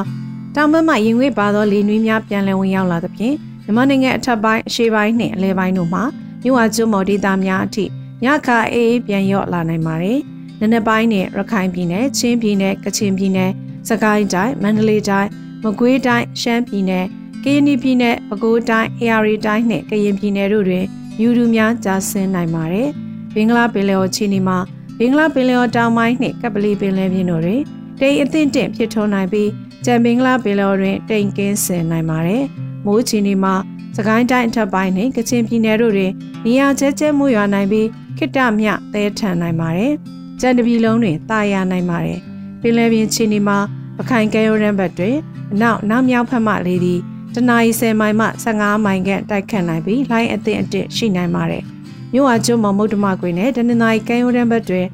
[0.54, 6.02] တောင်ဘက်မှရင်ငွေ့ပါသောလေနွေးများပြန်လည်ဝင်ရောက်လာသဖြင့်မြန်မာနိုင်ငံအထက်ပိုင်းအရှေ့ပိုင်းနှင့်အလယ်ပိုင်းတို့မှာ
[6.42, 7.84] မြို့ဝကျွန်းမော်ဒေသများအထိ
[8.24, 10.18] ညခါအေးအေးပြန်ရော့လာနိုင်ပါတယ်။
[10.60, 13.50] နနက်ပိုင်းနဲ့ရခိုင်ပြည်နယ်၊ချင်းပြည်နယ်၊ကချင်ပြည်နယ်၊
[13.88, 15.28] စကိုင်းတိုင်း၊မန္တလေးတိုင်း၊
[15.62, 17.04] မကွေးတိုင်း၊ရှမ်းပြည်နယ်၊
[17.44, 20.84] ကရင်ပြည်နယ်၊ပဲခူးတိုင်း၊အေရီတိုင်းနှင့်ကရင်ပြည်နယ်တို့တွင်
[21.20, 22.88] ယူတူများကြာဆင်းနိုင်ပါတယ်။
[23.34, 24.58] ဘင်္ဂလားပင်လယ်ော်ချီနီမှာ
[24.98, 27.62] ဘင်္ဂလားပင်လယ်ော်တောင်ပိုင်းနှင့်ကပလီပင်လယ်ပြင်တို့တွင်
[28.00, 29.50] တိမ်အသင့်တင့်ဖြစ်ထွန်းနိုင်ပြီး
[29.84, 32.42] ကြံပင်္ဂလားပင်လယ်တွင်တိမ်ကင်းဆင်နိုင်ပါတယ်။
[32.86, 33.54] မိုးချီနေမှာ
[33.96, 36.12] စကိုင်းတိုင်းအထက်ပိုင်းနဲ့ကချင်ပြည်နယ်တို့တွင်
[36.44, 39.92] နေရာကျဲကျဲမှုရွာနိုင်ပြီးခိတ္တမြသဲထန်နိုင်ပါတယ်။
[40.40, 42.18] ကြံတပြည်လုံးတွင်တာယာနိုင်ပါတယ်။
[42.60, 43.58] ပင်လယ်ပြင်ချီနေမှာ
[43.96, 45.16] ပခိုင်ကဲရိုးရန်ဘတ်တွင်
[45.52, 47.00] အနောက်နောက်မြောက်ဖက်မှလေးသည်
[47.34, 51.62] တနအီ10မိုင်မှ15မိုင်ခန့်တိုက်ခတ်နိုင်ပြီးလိုင်းအသင့်အတစ်ရှိနိုင်ပါတယ်။
[52.12, 54.86] မြို့ဝကျွန်းမမုတ်တမကွေနဲ့တနင်္လာရီကဲရိုးရန်ဘတ်တွင်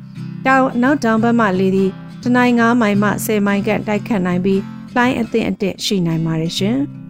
[0.47, 1.91] တောင်နောက်တောင်ဘက်မှလေးသည်
[2.23, 4.61] တနိုင်9မိုင်မှ10မိုင်ခန့်တိုက်ခတ်နိုင်ပြီး
[4.97, 6.79] လိုင်းအသင့်အတက်ရှိနိုင်ပါတယ်ရှင်။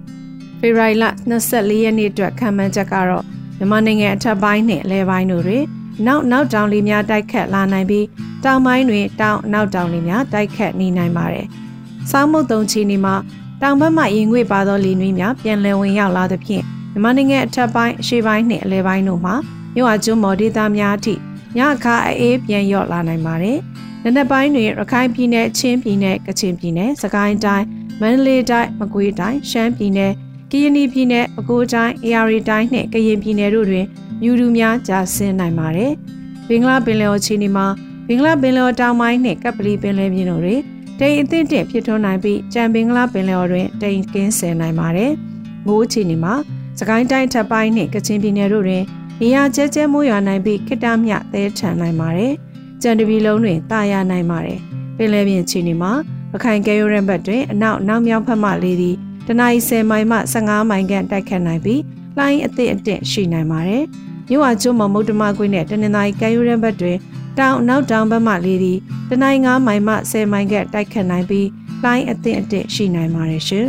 [0.62, 1.04] ဖေဖော်ဝါရီလ
[1.44, 3.24] 24ရက်နေ့အတွက်ခံမှန်းချက်ကတော့
[3.58, 5.64] မြန်မာနိုင်ငံအထက်ပိုင်းနဲ့အလဲပိုင်းတို့တွင်
[6.06, 8.06] နောက်နောက်တောင်လေများတိုက်ခတ်လာနိုင်ပြီး
[8.44, 11.46] တောင်ပိုင်းတွင်တောင်နောက်တောင်လေများတိုက်ခတ်နေနိုင်ပါတယ်။
[12.10, 13.14] စောင်းမုတ်တုံချီနေမှာ
[13.62, 19.34] တောင်ဘက်မှရင်ငွေပါသောလေနွေးများပြန်လည်ဝင်ရောက်လာသဖြင့်မြန်မာနိုင်ငံအထက်ပိုင်းအရှေ့ပိုင်းနှင့်အလဲပိုင်းတို့မှာ
[19.74, 21.14] မြို့အကျွန်းမော်ဒေသများအထိ
[21.58, 23.58] ညခါအေးပြန်ရော့လာနိုင်ပါတယ်။
[24.04, 27.66] နနက်ပိုင်းတွင်ရခိုင်ပြည်နယ်ချင်းပြည်နယ်ကချင်ပြည်နယ်စကိုင်းတိုင်း
[28.00, 30.12] မန္တလေးတိုင်းမကွေးတိုင်းရှမ်းပြည်နယ်
[30.54, 33.86] ကရင်ပြည်နယ်ပဲခူးတိုင်းအေရီတိုင်းနှင့်ကရင်ပြည်နယ်တို့တွင်
[34.22, 35.92] မြူတူများကြာဆင်းနိုင်ပါတယ်။
[36.48, 37.66] ဘင်္ဂလားပင်လယ်အော်ချီနီမှာ
[38.06, 40.60] ဘင်္ဂလားပင်လယ်အော်တောင်ပိုင်းနှင့်ကပ်ပလီပင်လယ်ပြင်တို့တွင်
[40.98, 45.12] တိမ်အသင့်တင့်ဖြစ်ထွန်းနိုင်ပြီးကြံဘင်္ဂလားပင်လယ်အော်တွင်တိမ်ကင်းဆင်နိုင်ပါတယ်။
[45.66, 46.34] မိုးချီနီမှာ
[46.78, 48.82] စကိုင်းတိုင်းထပ်ပိုင်းနှင့်ကချင်ပြည်နယ်တို့တွင်
[49.20, 52.32] နေရာကျဲကျဲမိုးရွာနိုင်ပြီးခိတ္တမြသဲထန်နိုင်ပါတယ်။
[52.82, 54.58] ကြံတပီလုံးတွင်တာယာနိုင်ပါတယ်။
[54.96, 55.92] ပင်လယ်ပြင်ချီနေမှာ
[56.32, 58.96] ပခိုင်ကဲရိုးရန်ဘတ်တွင်အနောက်နောက်မြောက်ဖက်မှလေးသည်
[59.32, 61.82] တနအီ10မိုင်မှ15မိုင်ခန့်တိုက်ခတ်နိုင်ပြီး
[62.18, 63.84] လိုင်းအသစ်အတင့်ရှိနိုင်ပါတယ်။
[64.28, 66.96] မြို့ဝကျွန်းမမုတ်တမကွင်းနဲ့တနင်္သာရီကမ်းရိုးတန်းဘက်တွင်
[67.38, 71.48] တောင်နောက်တောင်ဘက်မှလေသည်တနိုင်း9မိုင်မှ10မိုင်ကတိုက်ခတ်နိုင်ပြီး
[71.84, 73.68] လိုင်းအသင့်အတင့်ရှိနိုင်ပါတယ်ရှင်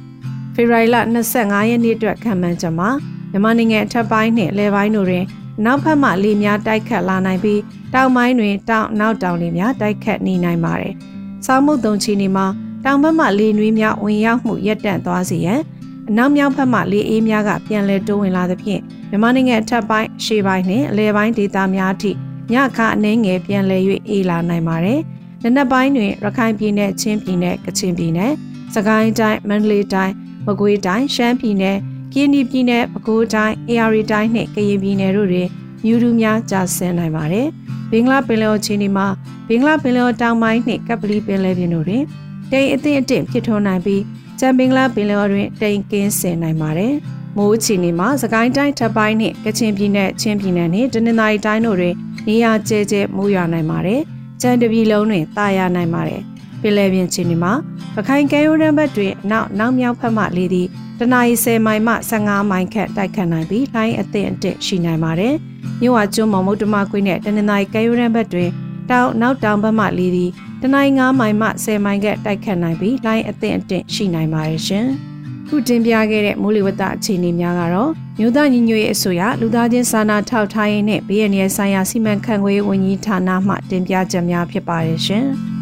[0.54, 0.96] ။ဖေဖော်ဝါရီလ
[1.34, 2.90] 25ရက်နေ့အတွက်ခံမှန်းချက်မှာ
[3.30, 5.24] မြန်မာနိုင်ငံအထက်ပိုင်းနှင့်လယ်ပိုင်းတို့တွင်
[5.64, 7.60] နောက်ဘက်မှလေများတိုက်ခတ်လာနိုင်ပြီး
[7.94, 10.94] တောင်ပိုင်းတွင်တောင်နောက်တောင်လေများတိုက်ခတ်နေနိုင်ပါတယ်။
[11.46, 12.46] ဆောင်းမုတ်တုံချီနေမှာ
[12.86, 15.60] တောင်ဘက်မှလေနွေးများဝင်ရောက်မှုရပ်တန့်သွားစေရန်
[16.08, 22.12] အနောက်မြောက်ဘက်မှလေအေးများကပြန်လည်တိုးဝင်လာသဖြင့်မြန်မာနိုင်ငံအထက်ပိုင်းရှေ့ပိုင်းနှင့်အလယ်ပိုင်းဒေသများအထိ
[22.52, 25.00] ညခအနှဲငယ်ပြန်လည်၍အေးလာနိုင်ပါတယ်။
[25.42, 28.32] နနက်ပိုင်းတွင်ရခိုင်ပြည်နယ်ချင်းပြည်နယ်ကချင်ပြည်နယ်
[28.74, 30.14] စကိုင်းတိုင်းမန္တလေးတိုင်း
[30.46, 31.76] မကွေးတိုင်းရှမ်းပြည်နယ်
[32.14, 35.48] ကင်းဒီပြည်နယ်ပဲခူးတိုင်းအေရီတိုင်းနှင့်ကရင်ပြည်နယ်တို့တွင်
[35.84, 37.46] မြူတူများကျဆင်းနိုင်ပါတယ်။
[37.90, 39.06] ဘင်္ဂလားပင်လယ်အော်ချင်းဒီမှာ
[39.48, 42.04] ဘင်္ဂလားပင်လယ်အော်တောင်ပိုင်းနှင့်ကပလီပင်လယ်ပြင်တို့တွင်
[42.52, 44.02] တိမ်အသင့်အတင့်ဖြစ်ထွန်းနိုင်ပြီး
[44.38, 46.94] ကျန်ဘင်္ဂလားပင်လယ်အော်တွင်တိမ်ကင်းဆင်နိုင်ပါတယ်။
[47.36, 51.94] မိုးချီနေမှာစကိုင်းတိုင်းထပ်ပိုင်းနှင့်ကချင်ပြည်နယ်ချင်းပြည်နယ်နှင့်တနင်္သာရီတိုင်းတို့တွင်
[52.28, 54.00] နေရာကျဲကျဲမိုးရွာနိုင်ပါတယ်။
[54.40, 56.20] ကျန်တပြည်လုံးတွင်တာယာနိုင်ပါတယ်။
[56.60, 57.52] ပင်လယ်ပြင်ချင်းဒီမှာ
[57.94, 60.66] ပခိုင်ကဲရိုးတန်းဘက်တွင်နောက်နောက်မြောက်ဖက်မှလေသည်
[60.98, 65.34] တနအီ10မိုင်မှ15မိုင်ခန့်တိုက်ခတ်နိုင်ပြီးလိုင်းအသင့်အင့်ရှိနိုင်ပါတယ်။
[65.80, 68.50] မြို့ဝကျွန်းမမုတ်တမကွင်းနဲ့တနင်္သာရီကဲရိုးတန်းဘက်တွင်
[68.90, 70.30] တောင်နောက်တောင်ဘက်မှလေသည်
[70.62, 74.86] တနိုင်9မိုင်မှ10မိုင်ကတိုက်ခတ်နိုင်ပြီးလိုင်းအသင့်အင့်ရှိနိုင်ပါတယ်ရှင်။
[75.48, 85.26] ခုတင်ပြခဲ့တဲ့မိုးလေဝသအခြေအနေများကတော့မြို့သားညီညွတ်ရေးအစိုးရလူသားချင်းစာနာထောက်ထားရေးနဲ့ဘေးရန်ရဲဆိုင်ရာစီမံခန့်ခွဲရေးဝန်ကြီးဌာနမှတင်ပြချက်များဖြစ်ပါတယ်ရှင်။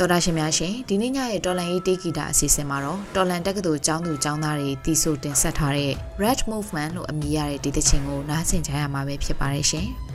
[0.00, 9.88] တော်တာရှင်များရှင်ဒီနေ့ညရဲ့တော်လန်ရေးတေးဂီတာအစီအစဉ်မှာတော့တော်လန်တက္ကသိုလ်ကျောင်းသူကျောင်းသားတွေတီးဆိုတင်ဆက်ထားတဲ့ Red Movement လို့အမည်ရတဲ့ဒီသချင်းကိုနားဆင်ကြရမှာပဲဖြစ်ပါတယ်ရှင်။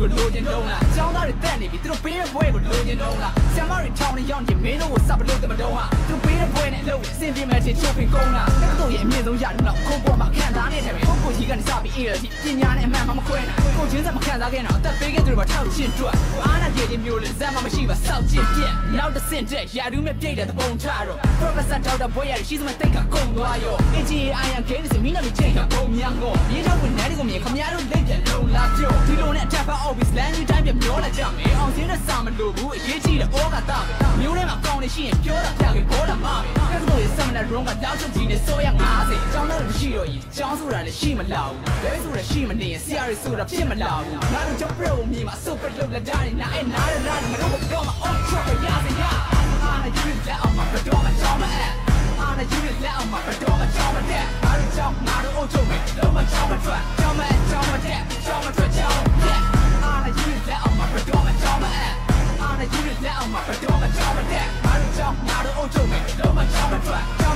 [0.00, 22.08] ကိုလိုချင်တော့လားចောင်းသားတွေတက်နေပြီသူတို့ပေးတဲ့ဘွဲကိုလိုချင်တော့လား ဆ iam တွေထောင်းနေရောက်နေမင်းတို့ကိုစပ်ပလို့တမတော့ဟာသူပေးတဲ့ဘွဲနဲ့လို့အစင်ပြေမဲ့ချင်းချုပ်ပင်ကုန်းလားတက်တော့ရဲ့အမြင့်ဆုံးရတော့ခုံပေါ်မှာခံစားနေတယ်ပဲကိုကိုကြီးကနေစပြီးအေးရစီပညာနဲ့အမှန်မှမခွဲနိုင်ကိုချင်းစမခံစားခဲ့တော့အသက်ပေးခဲ့သူတွေမှာထောက်ရှင်းတွက်အားနာကြည်ချင်းမျိုးလေးဇက်မှမရှိပါစောက်ချင်ပြက်နောက်တစ်ဆင့်တက်ရာထူးမဲ့ပြိတ်တဲ့သဘုံချတော့ Professor Dr.
[22.14, 36.34] ဘွဲရရှိစမဲ့တိတ်ကကုန်သွားရော AGI အန်ဂိမ်းစမင်းနဲ့မိချိန်ကပုံများကိုရေးထောက်ဝင်နေတယ်ကိုမြင်ခမရတို့လက်ပြလုံးလာပြောဒီလိုနဲ့ Java Office Land တိုင်းပြမျောလာကြမယ်အောင်စင်းနဲ့စာမလို့ဘူးအရေးကြီးတဲ့ဩဃာတပဲမျိုးထဲမှာကောင်းနေရှိရင်ပြောတာပြခဲ့ပေါ်လာမှာ
[36.70, 38.68] ပဲကဲဆိုရင်စမနဲ့ drone ကတောက်ချုပ်ကြီးနဲ့ဆိုရ
[39.00, 49.02] 90ကျောင်းသားတွေမရှိတော့ရင်ကျောင်းဆိုတာလည်းရှိမလာဘူးဘဲဆိုတာရှိမနေရင်ဆရာတွေဆိုတာဖြစ်မလာဘူးငါတို့ကြောင့်ပြုံးမြေမှာ super လောက်လက်တိုင်းနားအဲနားရနားမလို့တော့မ on track ရရရ
[49.62, 51.64] အာနာယူလက်အောင်မှာတော့မကြောင်းမအဲ
[52.20, 59.09] အာနာယူလက်အောင်မှာတော့မကြောင်းမတဲ့အားကြောင့်ငါတို့အုပ်ချုပ်မယ်တော့မကြောင်းမထွက်ကြောင်းမကြောင်းမတဲ့ကြောင်းမထွက်ကြောင်း
[62.60, 67.30] အာနာယူလက်အောင်မှာဘတော်မကြောင်းမတဲ့ငါတို့ကြောင်းငါတို့အုပ်ချုပ်မယ်တော့မကြောင်းမထွက်ကြော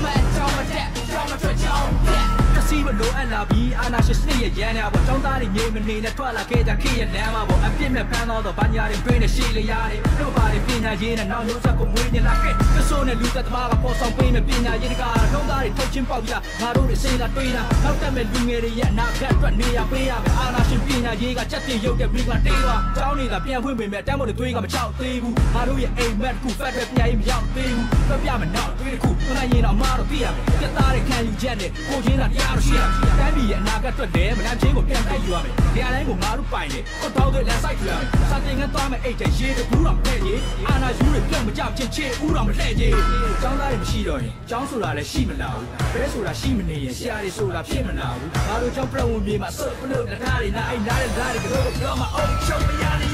[2.75, 42.95] စီမလိုအပ်လာပြီးအာနာရှင်စနစ်ရဲ့ရန်ရပေါ့ကျောင်းသားတွေငြိမ်မနေနဲ့ထွက်လာခဲ့ကြခေရဲ့လမ်းမှာပေါ့အပြစ်မဲ့ဖမ်းတော့တော့ဘာညာတွေပြင်းနေရှိလေရတယ်တို့ပါတွေပညာရေးနဲ့နောက်လို့ချက်ကိုမွေးနေလာခဲ့ကဆိုးနဲ့လူသက်သမားကပေါ်ဆောင်ပေးမယ်ပညာရေးတကားလုံးသားတွေထုတ်ချင်းပေါက်ပြငါတို့တွေစေးလာတွေးတာနောက်တက်မဲ့လူငယ်တွေရဲ့အနာဂတ်အတွက်နေရပေးရမယ်အာနာရှင်ပညာရေးကချက်တင်ရုပ်တဲ့ဘီကတေးသွားကျောင်းတွေကပြန်ဖွင့်ပေမဲ့တမ်းမို့တွေသွေးကမချောက်သေးဘူးငါတို့ရဲ့အိမ်မက်ကူဖက်တဲ့ပညာရေးမရောက်သေးဘူးပြပြမယ်နောက်တွေးတစ်ခုခဏရင်တော့မတော့သိရမယ်ပြသားတဲ့ခံယူချက်နဲ့ကိုချင်းသာတရားလို့ရှိရမယ်တမ်းပြည်ရဲ့အနာဂတ်အတွက်လည်းမလန့်ချင်းကိုပြန်တိုက်ယူရမယ်နေရာတိုင်းကိုငါတို့ပိုင်တယ်ကိုတောင်းတဲ့လမ်းဆိုင်ထူရမယ်စာတင်ငန်းသွားမယ်အိတ်တဲ့ရေးတဲ့ဘူးတော့မလှည့်ကြီးအာနာယူတွေပြတ်မကြောက်ချင်းချေဦးတော့မလှည့်ကြီး
[43.43, 52.85] ကျောင်းသားတွေမရှိတော့ရင်ကျောင်းဆိုတာလည်းရှိမလာဘူးဘဲဆိုတာရှိမနေရင်ဆရာတွေဆိုတာဖြစ်မလာဘူးငါတို့ကျောင်းပြတ်ဝင်ပြေမှာစုပ်ပလို့တထားတွေနားအိမ်နားတဲ့ဓာတ်တွေကတော့ပြောမှာအုပ်ချုပ်မရ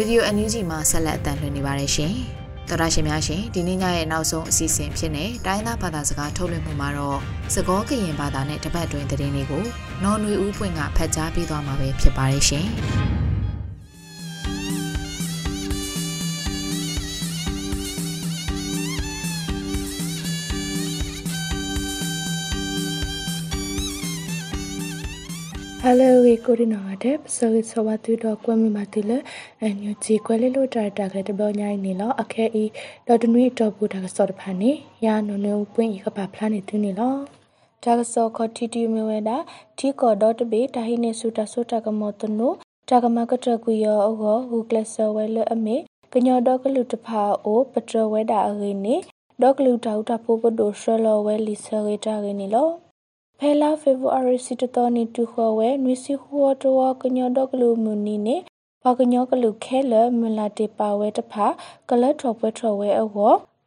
[0.00, 2.14] ရေဒီယို NUG မှာဆက်လက်အသံလွှင့်နေပါတယ်ရှင်။
[2.68, 7.18] တော်ရရှင်များရှင်ဒီနေ့ညရဲ့နောက်ဆုံးအစီအစဉ်ဖြစ်နေတိုင်းသားဘာသာစကားထုတ်လွှင့်မှုမှာတော့
[7.54, 9.64] စကောကရင်ဘာသာနဲ့တပတ်တွင်သတင်းတွေကို
[10.02, 12.68] နော်နွေဦးပွင့်ကဖတ်ကြားပေးသွားမှာပဲဖြစ်ပါတယ်ရှင်။
[25.92, 29.12] Hello ဝေကိုဒီနာတဲ့ပစောရစဝတူတော့ကွမ်မီမာတီလ
[29.60, 32.64] အန်ယူဂျီကွဲလေးလို့တာတာကလေးတဘောညိုင်းနေလောအခဲဤ
[33.06, 34.70] ဒေါ်တနွေတော့ဘူးတာကစောတဖာနေ
[35.04, 37.14] ရာနုံနုံပွင့်ဤကပါဖလားနေသူနေလော
[37.84, 39.36] တာကစောခတီတီမီဝဲတာ
[39.78, 42.48] တီကောဒေါ်တဘေတာဟိနေဆူတာဆူတာကမောတနု
[42.88, 45.76] တာကမကတကူယောအောဟူကလဆဝဲလအမေ
[46.12, 48.96] ကညောဒေါကလူတဖာအိုပတရဝဲတာအရင်းနေ
[49.42, 52.89] ဒေါကလူတာဥတာဖိုးပဒိုရှလောဝဲလီဆရေတာရင်းနေလော
[53.42, 58.36] ဖဲလာဖေဗူအာရီစီတတော်နီတူခေါ်ဝဲနွီစီဟောတော်ကညောဒေါကလူမူနီနေ
[58.82, 61.46] ဘာကညောကလူခဲလမလာတေပါဝဲတဖာ
[61.88, 63.16] ကလတ်ထော်ပွဲထော်ဝဲအဝ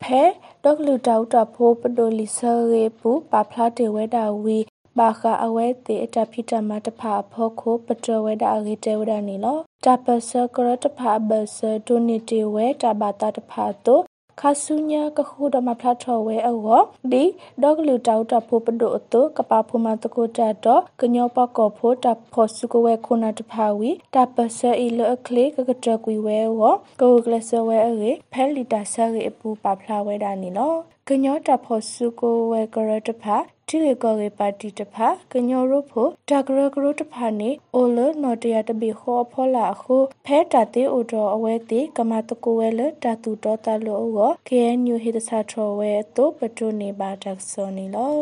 [0.04, 0.24] ဖဲ
[0.64, 2.40] ဒေါကလူတောက်တာဖိုးပဒိုလီဆ
[2.74, 4.58] ရေပူပါဖလာတေဝဲတာဝီ
[4.98, 11.58] ဘာခအဝဲတေအတဖိတမတဖာဖောခိုပတဝဲတာအဂေတေဝဒနီလောတပစကရတဖာဘဆ
[11.88, 14.00] ဒိုနီတေဝဲတဘာတာတဖာတို
[14.42, 17.24] ခါဆုညာကခုဒမဖလာထောဝဲအောဒီ
[17.64, 26.62] ဒေါကလူတောက်တာဖိုပဒိုအတုကပဖူမတကိုတတော့ကညောပကောဖိုတဖောစုကဝဲခုနာတဖာဝီတပစအီလအခလေကကတကွီဝဲဝ
[27.02, 33.36] ကိုကလဆဝဲအေဖဲလီတာဆရေအပူပဖလာဝဲတာနီနော် ကညောတဖောစုကိုဝဲကရတဖာ
[33.68, 48.16] တီလေကောရေပါတီတဖာကညောရုဖို့တာဂရဂရတဖာနေအိုလနော်တရတဘီခောဖောလာခုဖဲတာတေအိုတော်အဝဲတေကမတကိုဝဲလတာတူတော်တလို့အော KNU ဟိတစာထောဝဲတုပတုနေပါတက်စောနေလော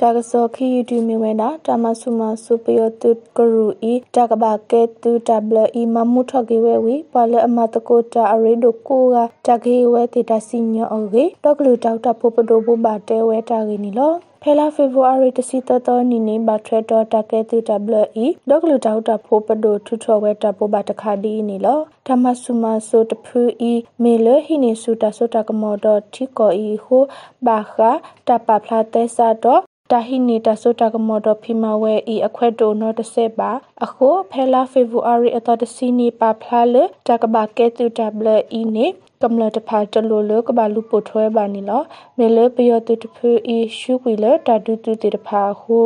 [0.00, 27.02] တာကစောခီယူတီမီဝဲနာတာမဆုမဆုပယောတုကရူဤတာကဘာကဲတူတဘလဤမမှုထကေဝဲဝီပါလအမတကိုတာအရေဒိုကိုကတကေဝဲတေတာစီညောအောကေတောက်ကလူတောက်တာဖို့ပဒိုဘူဘာတဲဝဲတာကေနီလောဖဲလာဖေဗူအာရီတစီတတော်နီနေဘထရတော်တကဲတူတဘလဤဒေါကလူတောက်တာဖို့ပဒိုထူထော်ဝဲတာပိုဘာတခါဒီနီလောဓမ္မဆုမဆုတဖူဤမေလဟိနေစုတာဆုတာကမောတော်ထီကောဤဟို
[27.46, 27.90] ဘာခာ
[28.26, 33.50] တပဖလာတဲစာတော့ တာဟိနေတာဆိုတာကမော်ဒဖီမဝဲဤအခွဲ့တိုနော်တဆဲပါ
[33.84, 38.86] အခုဖဲလာဖေဗူအာရီအတော်တစီနီပါဖလာလေတကဘာကဲတူတဘလဤနေ
[39.22, 41.82] ကမ္လတဖာတလိုလကဘာလူပိုထွဲပါနီလော
[42.18, 45.78] မေလပယောတူတဖူဤရှုကွေလတာဒူတူတေတဖာဟု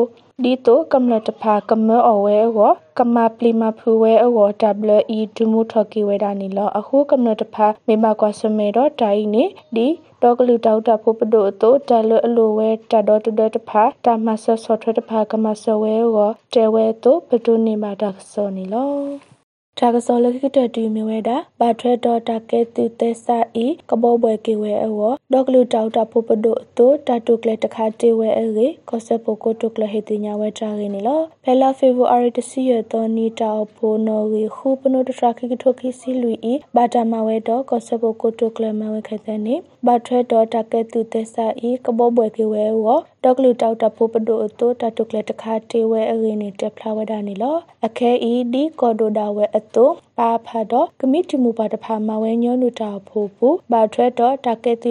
[0.43, 4.53] ဒီတိုကမ္လတဖာကမောအဝဲကိုကမပလီမဖူဝဲအော်
[4.97, 9.45] WE ဒူမူထကီဝဲဒါနီလောအခုကမ္လတဖာမေမကွာစမေတော့တိုင်နေ
[9.77, 9.87] ဒီ
[10.22, 19.39] ဒေါကလူတောက်တာဖို့ပဒိုတိုတလအလိုဝဲတတော်တတော်တဖာတမဆဆော့ထွဲတဖာကမဆဝဲကိုတဲဝဲတိုပဒိုနေမာဒါဆောနီလော
[19.83, 39.55] တာကစောလကိတတူမြဝဲတာဘာထွဲတော်တာကဲတူတဲဆာဤကဘောဘွယ်ကေဝဲအောဒေါကလူတောက်တာဖို့ပဒိုတိုတာတုကလေတခါတေဝဲအေကောဆပိုကိုတုကလေဟေတိညာဝဲတာရင်းနီလောဖဲလာဖေဗူအာရီတစီရတော်နီတာဖိုနော်ဝီခုပနိုတထရာခိကထိုခိစီလူဤဘာတာမဝဲတော့ကောဆပိုကိုတုကလေမဝဲခဲတဲ့နေ
[39.87, 49.87] ဘာထွဲတော်တာကဲတူတဲဆာဤကဘောဘွယ်ကေဝဲအောဒေါကလူတောက်တာဖို့ပဒိုတိုတာတုကလေတခါတေဝဲအေနီတက်ဖလာဝဲတာနီလောအခဲဤဒီကောဒိုဒါဝဲအတု
[50.18, 54.90] ပါဖာတော့ကမိတီမူပါတဖာမဝဲညောနုတာဖိုးဘူးဘာထွဲတော့တကဲတူ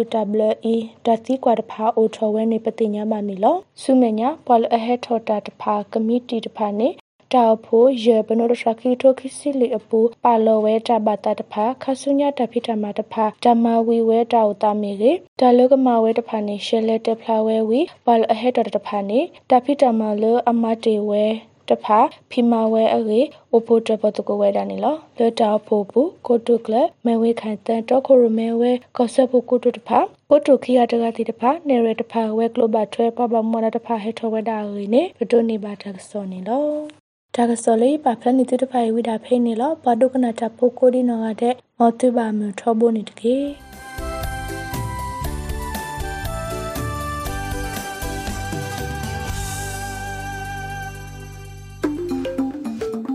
[0.50, 6.90] WE တတိကွာတဖာအိုထော်ဝဲနေပတိညာမနီလောဆုမညာပေါ်လအဟက်ထော်တာတဖာကမိတီတဖာနေ
[7.36, 21.26] တောက်ဖို့ရေဘနိုရရှခီထိုခိစီလီအပူပါလောဝဲတဘတာတဖာခဆုညာတဖိတမတဖာဓမ္မဝီဝဲတောက်တာမေလေတလကမဝဲတဖာနေရှဲလက်တဖလာဝဲဝီပါလအဟက်တော်တဖာနေတဖိတမလအမတေဝဲ
[21.70, 22.00] တဖာ
[22.32, 36.66] ဖီမာဝဲအေအိုဖိုတပတကိုဝဲတာနေလောလတာဖိုပူကိုတုကလမဲဝဲခိုင်တန်တော့ခိုရမဲဝဲကောဆပ်ဖို့ကိုတုတဖာကိုတုခိယတကတိတဖာနေရတဖာဝဲကလိုဘတ်ထွဲပပမောနာတဖာဟေထဝဲတာအေနေဘဒိုနေပါတက်စောနေလော
[37.36, 43.36] ဒါကစောလေးပါဖက်နေတူတဖိုင်ဝိတာဖိနေလောဘာဒုကနာတာပိုကိုဒီနောကတဲ့မောတူပါမြထောဘိုနေတကေ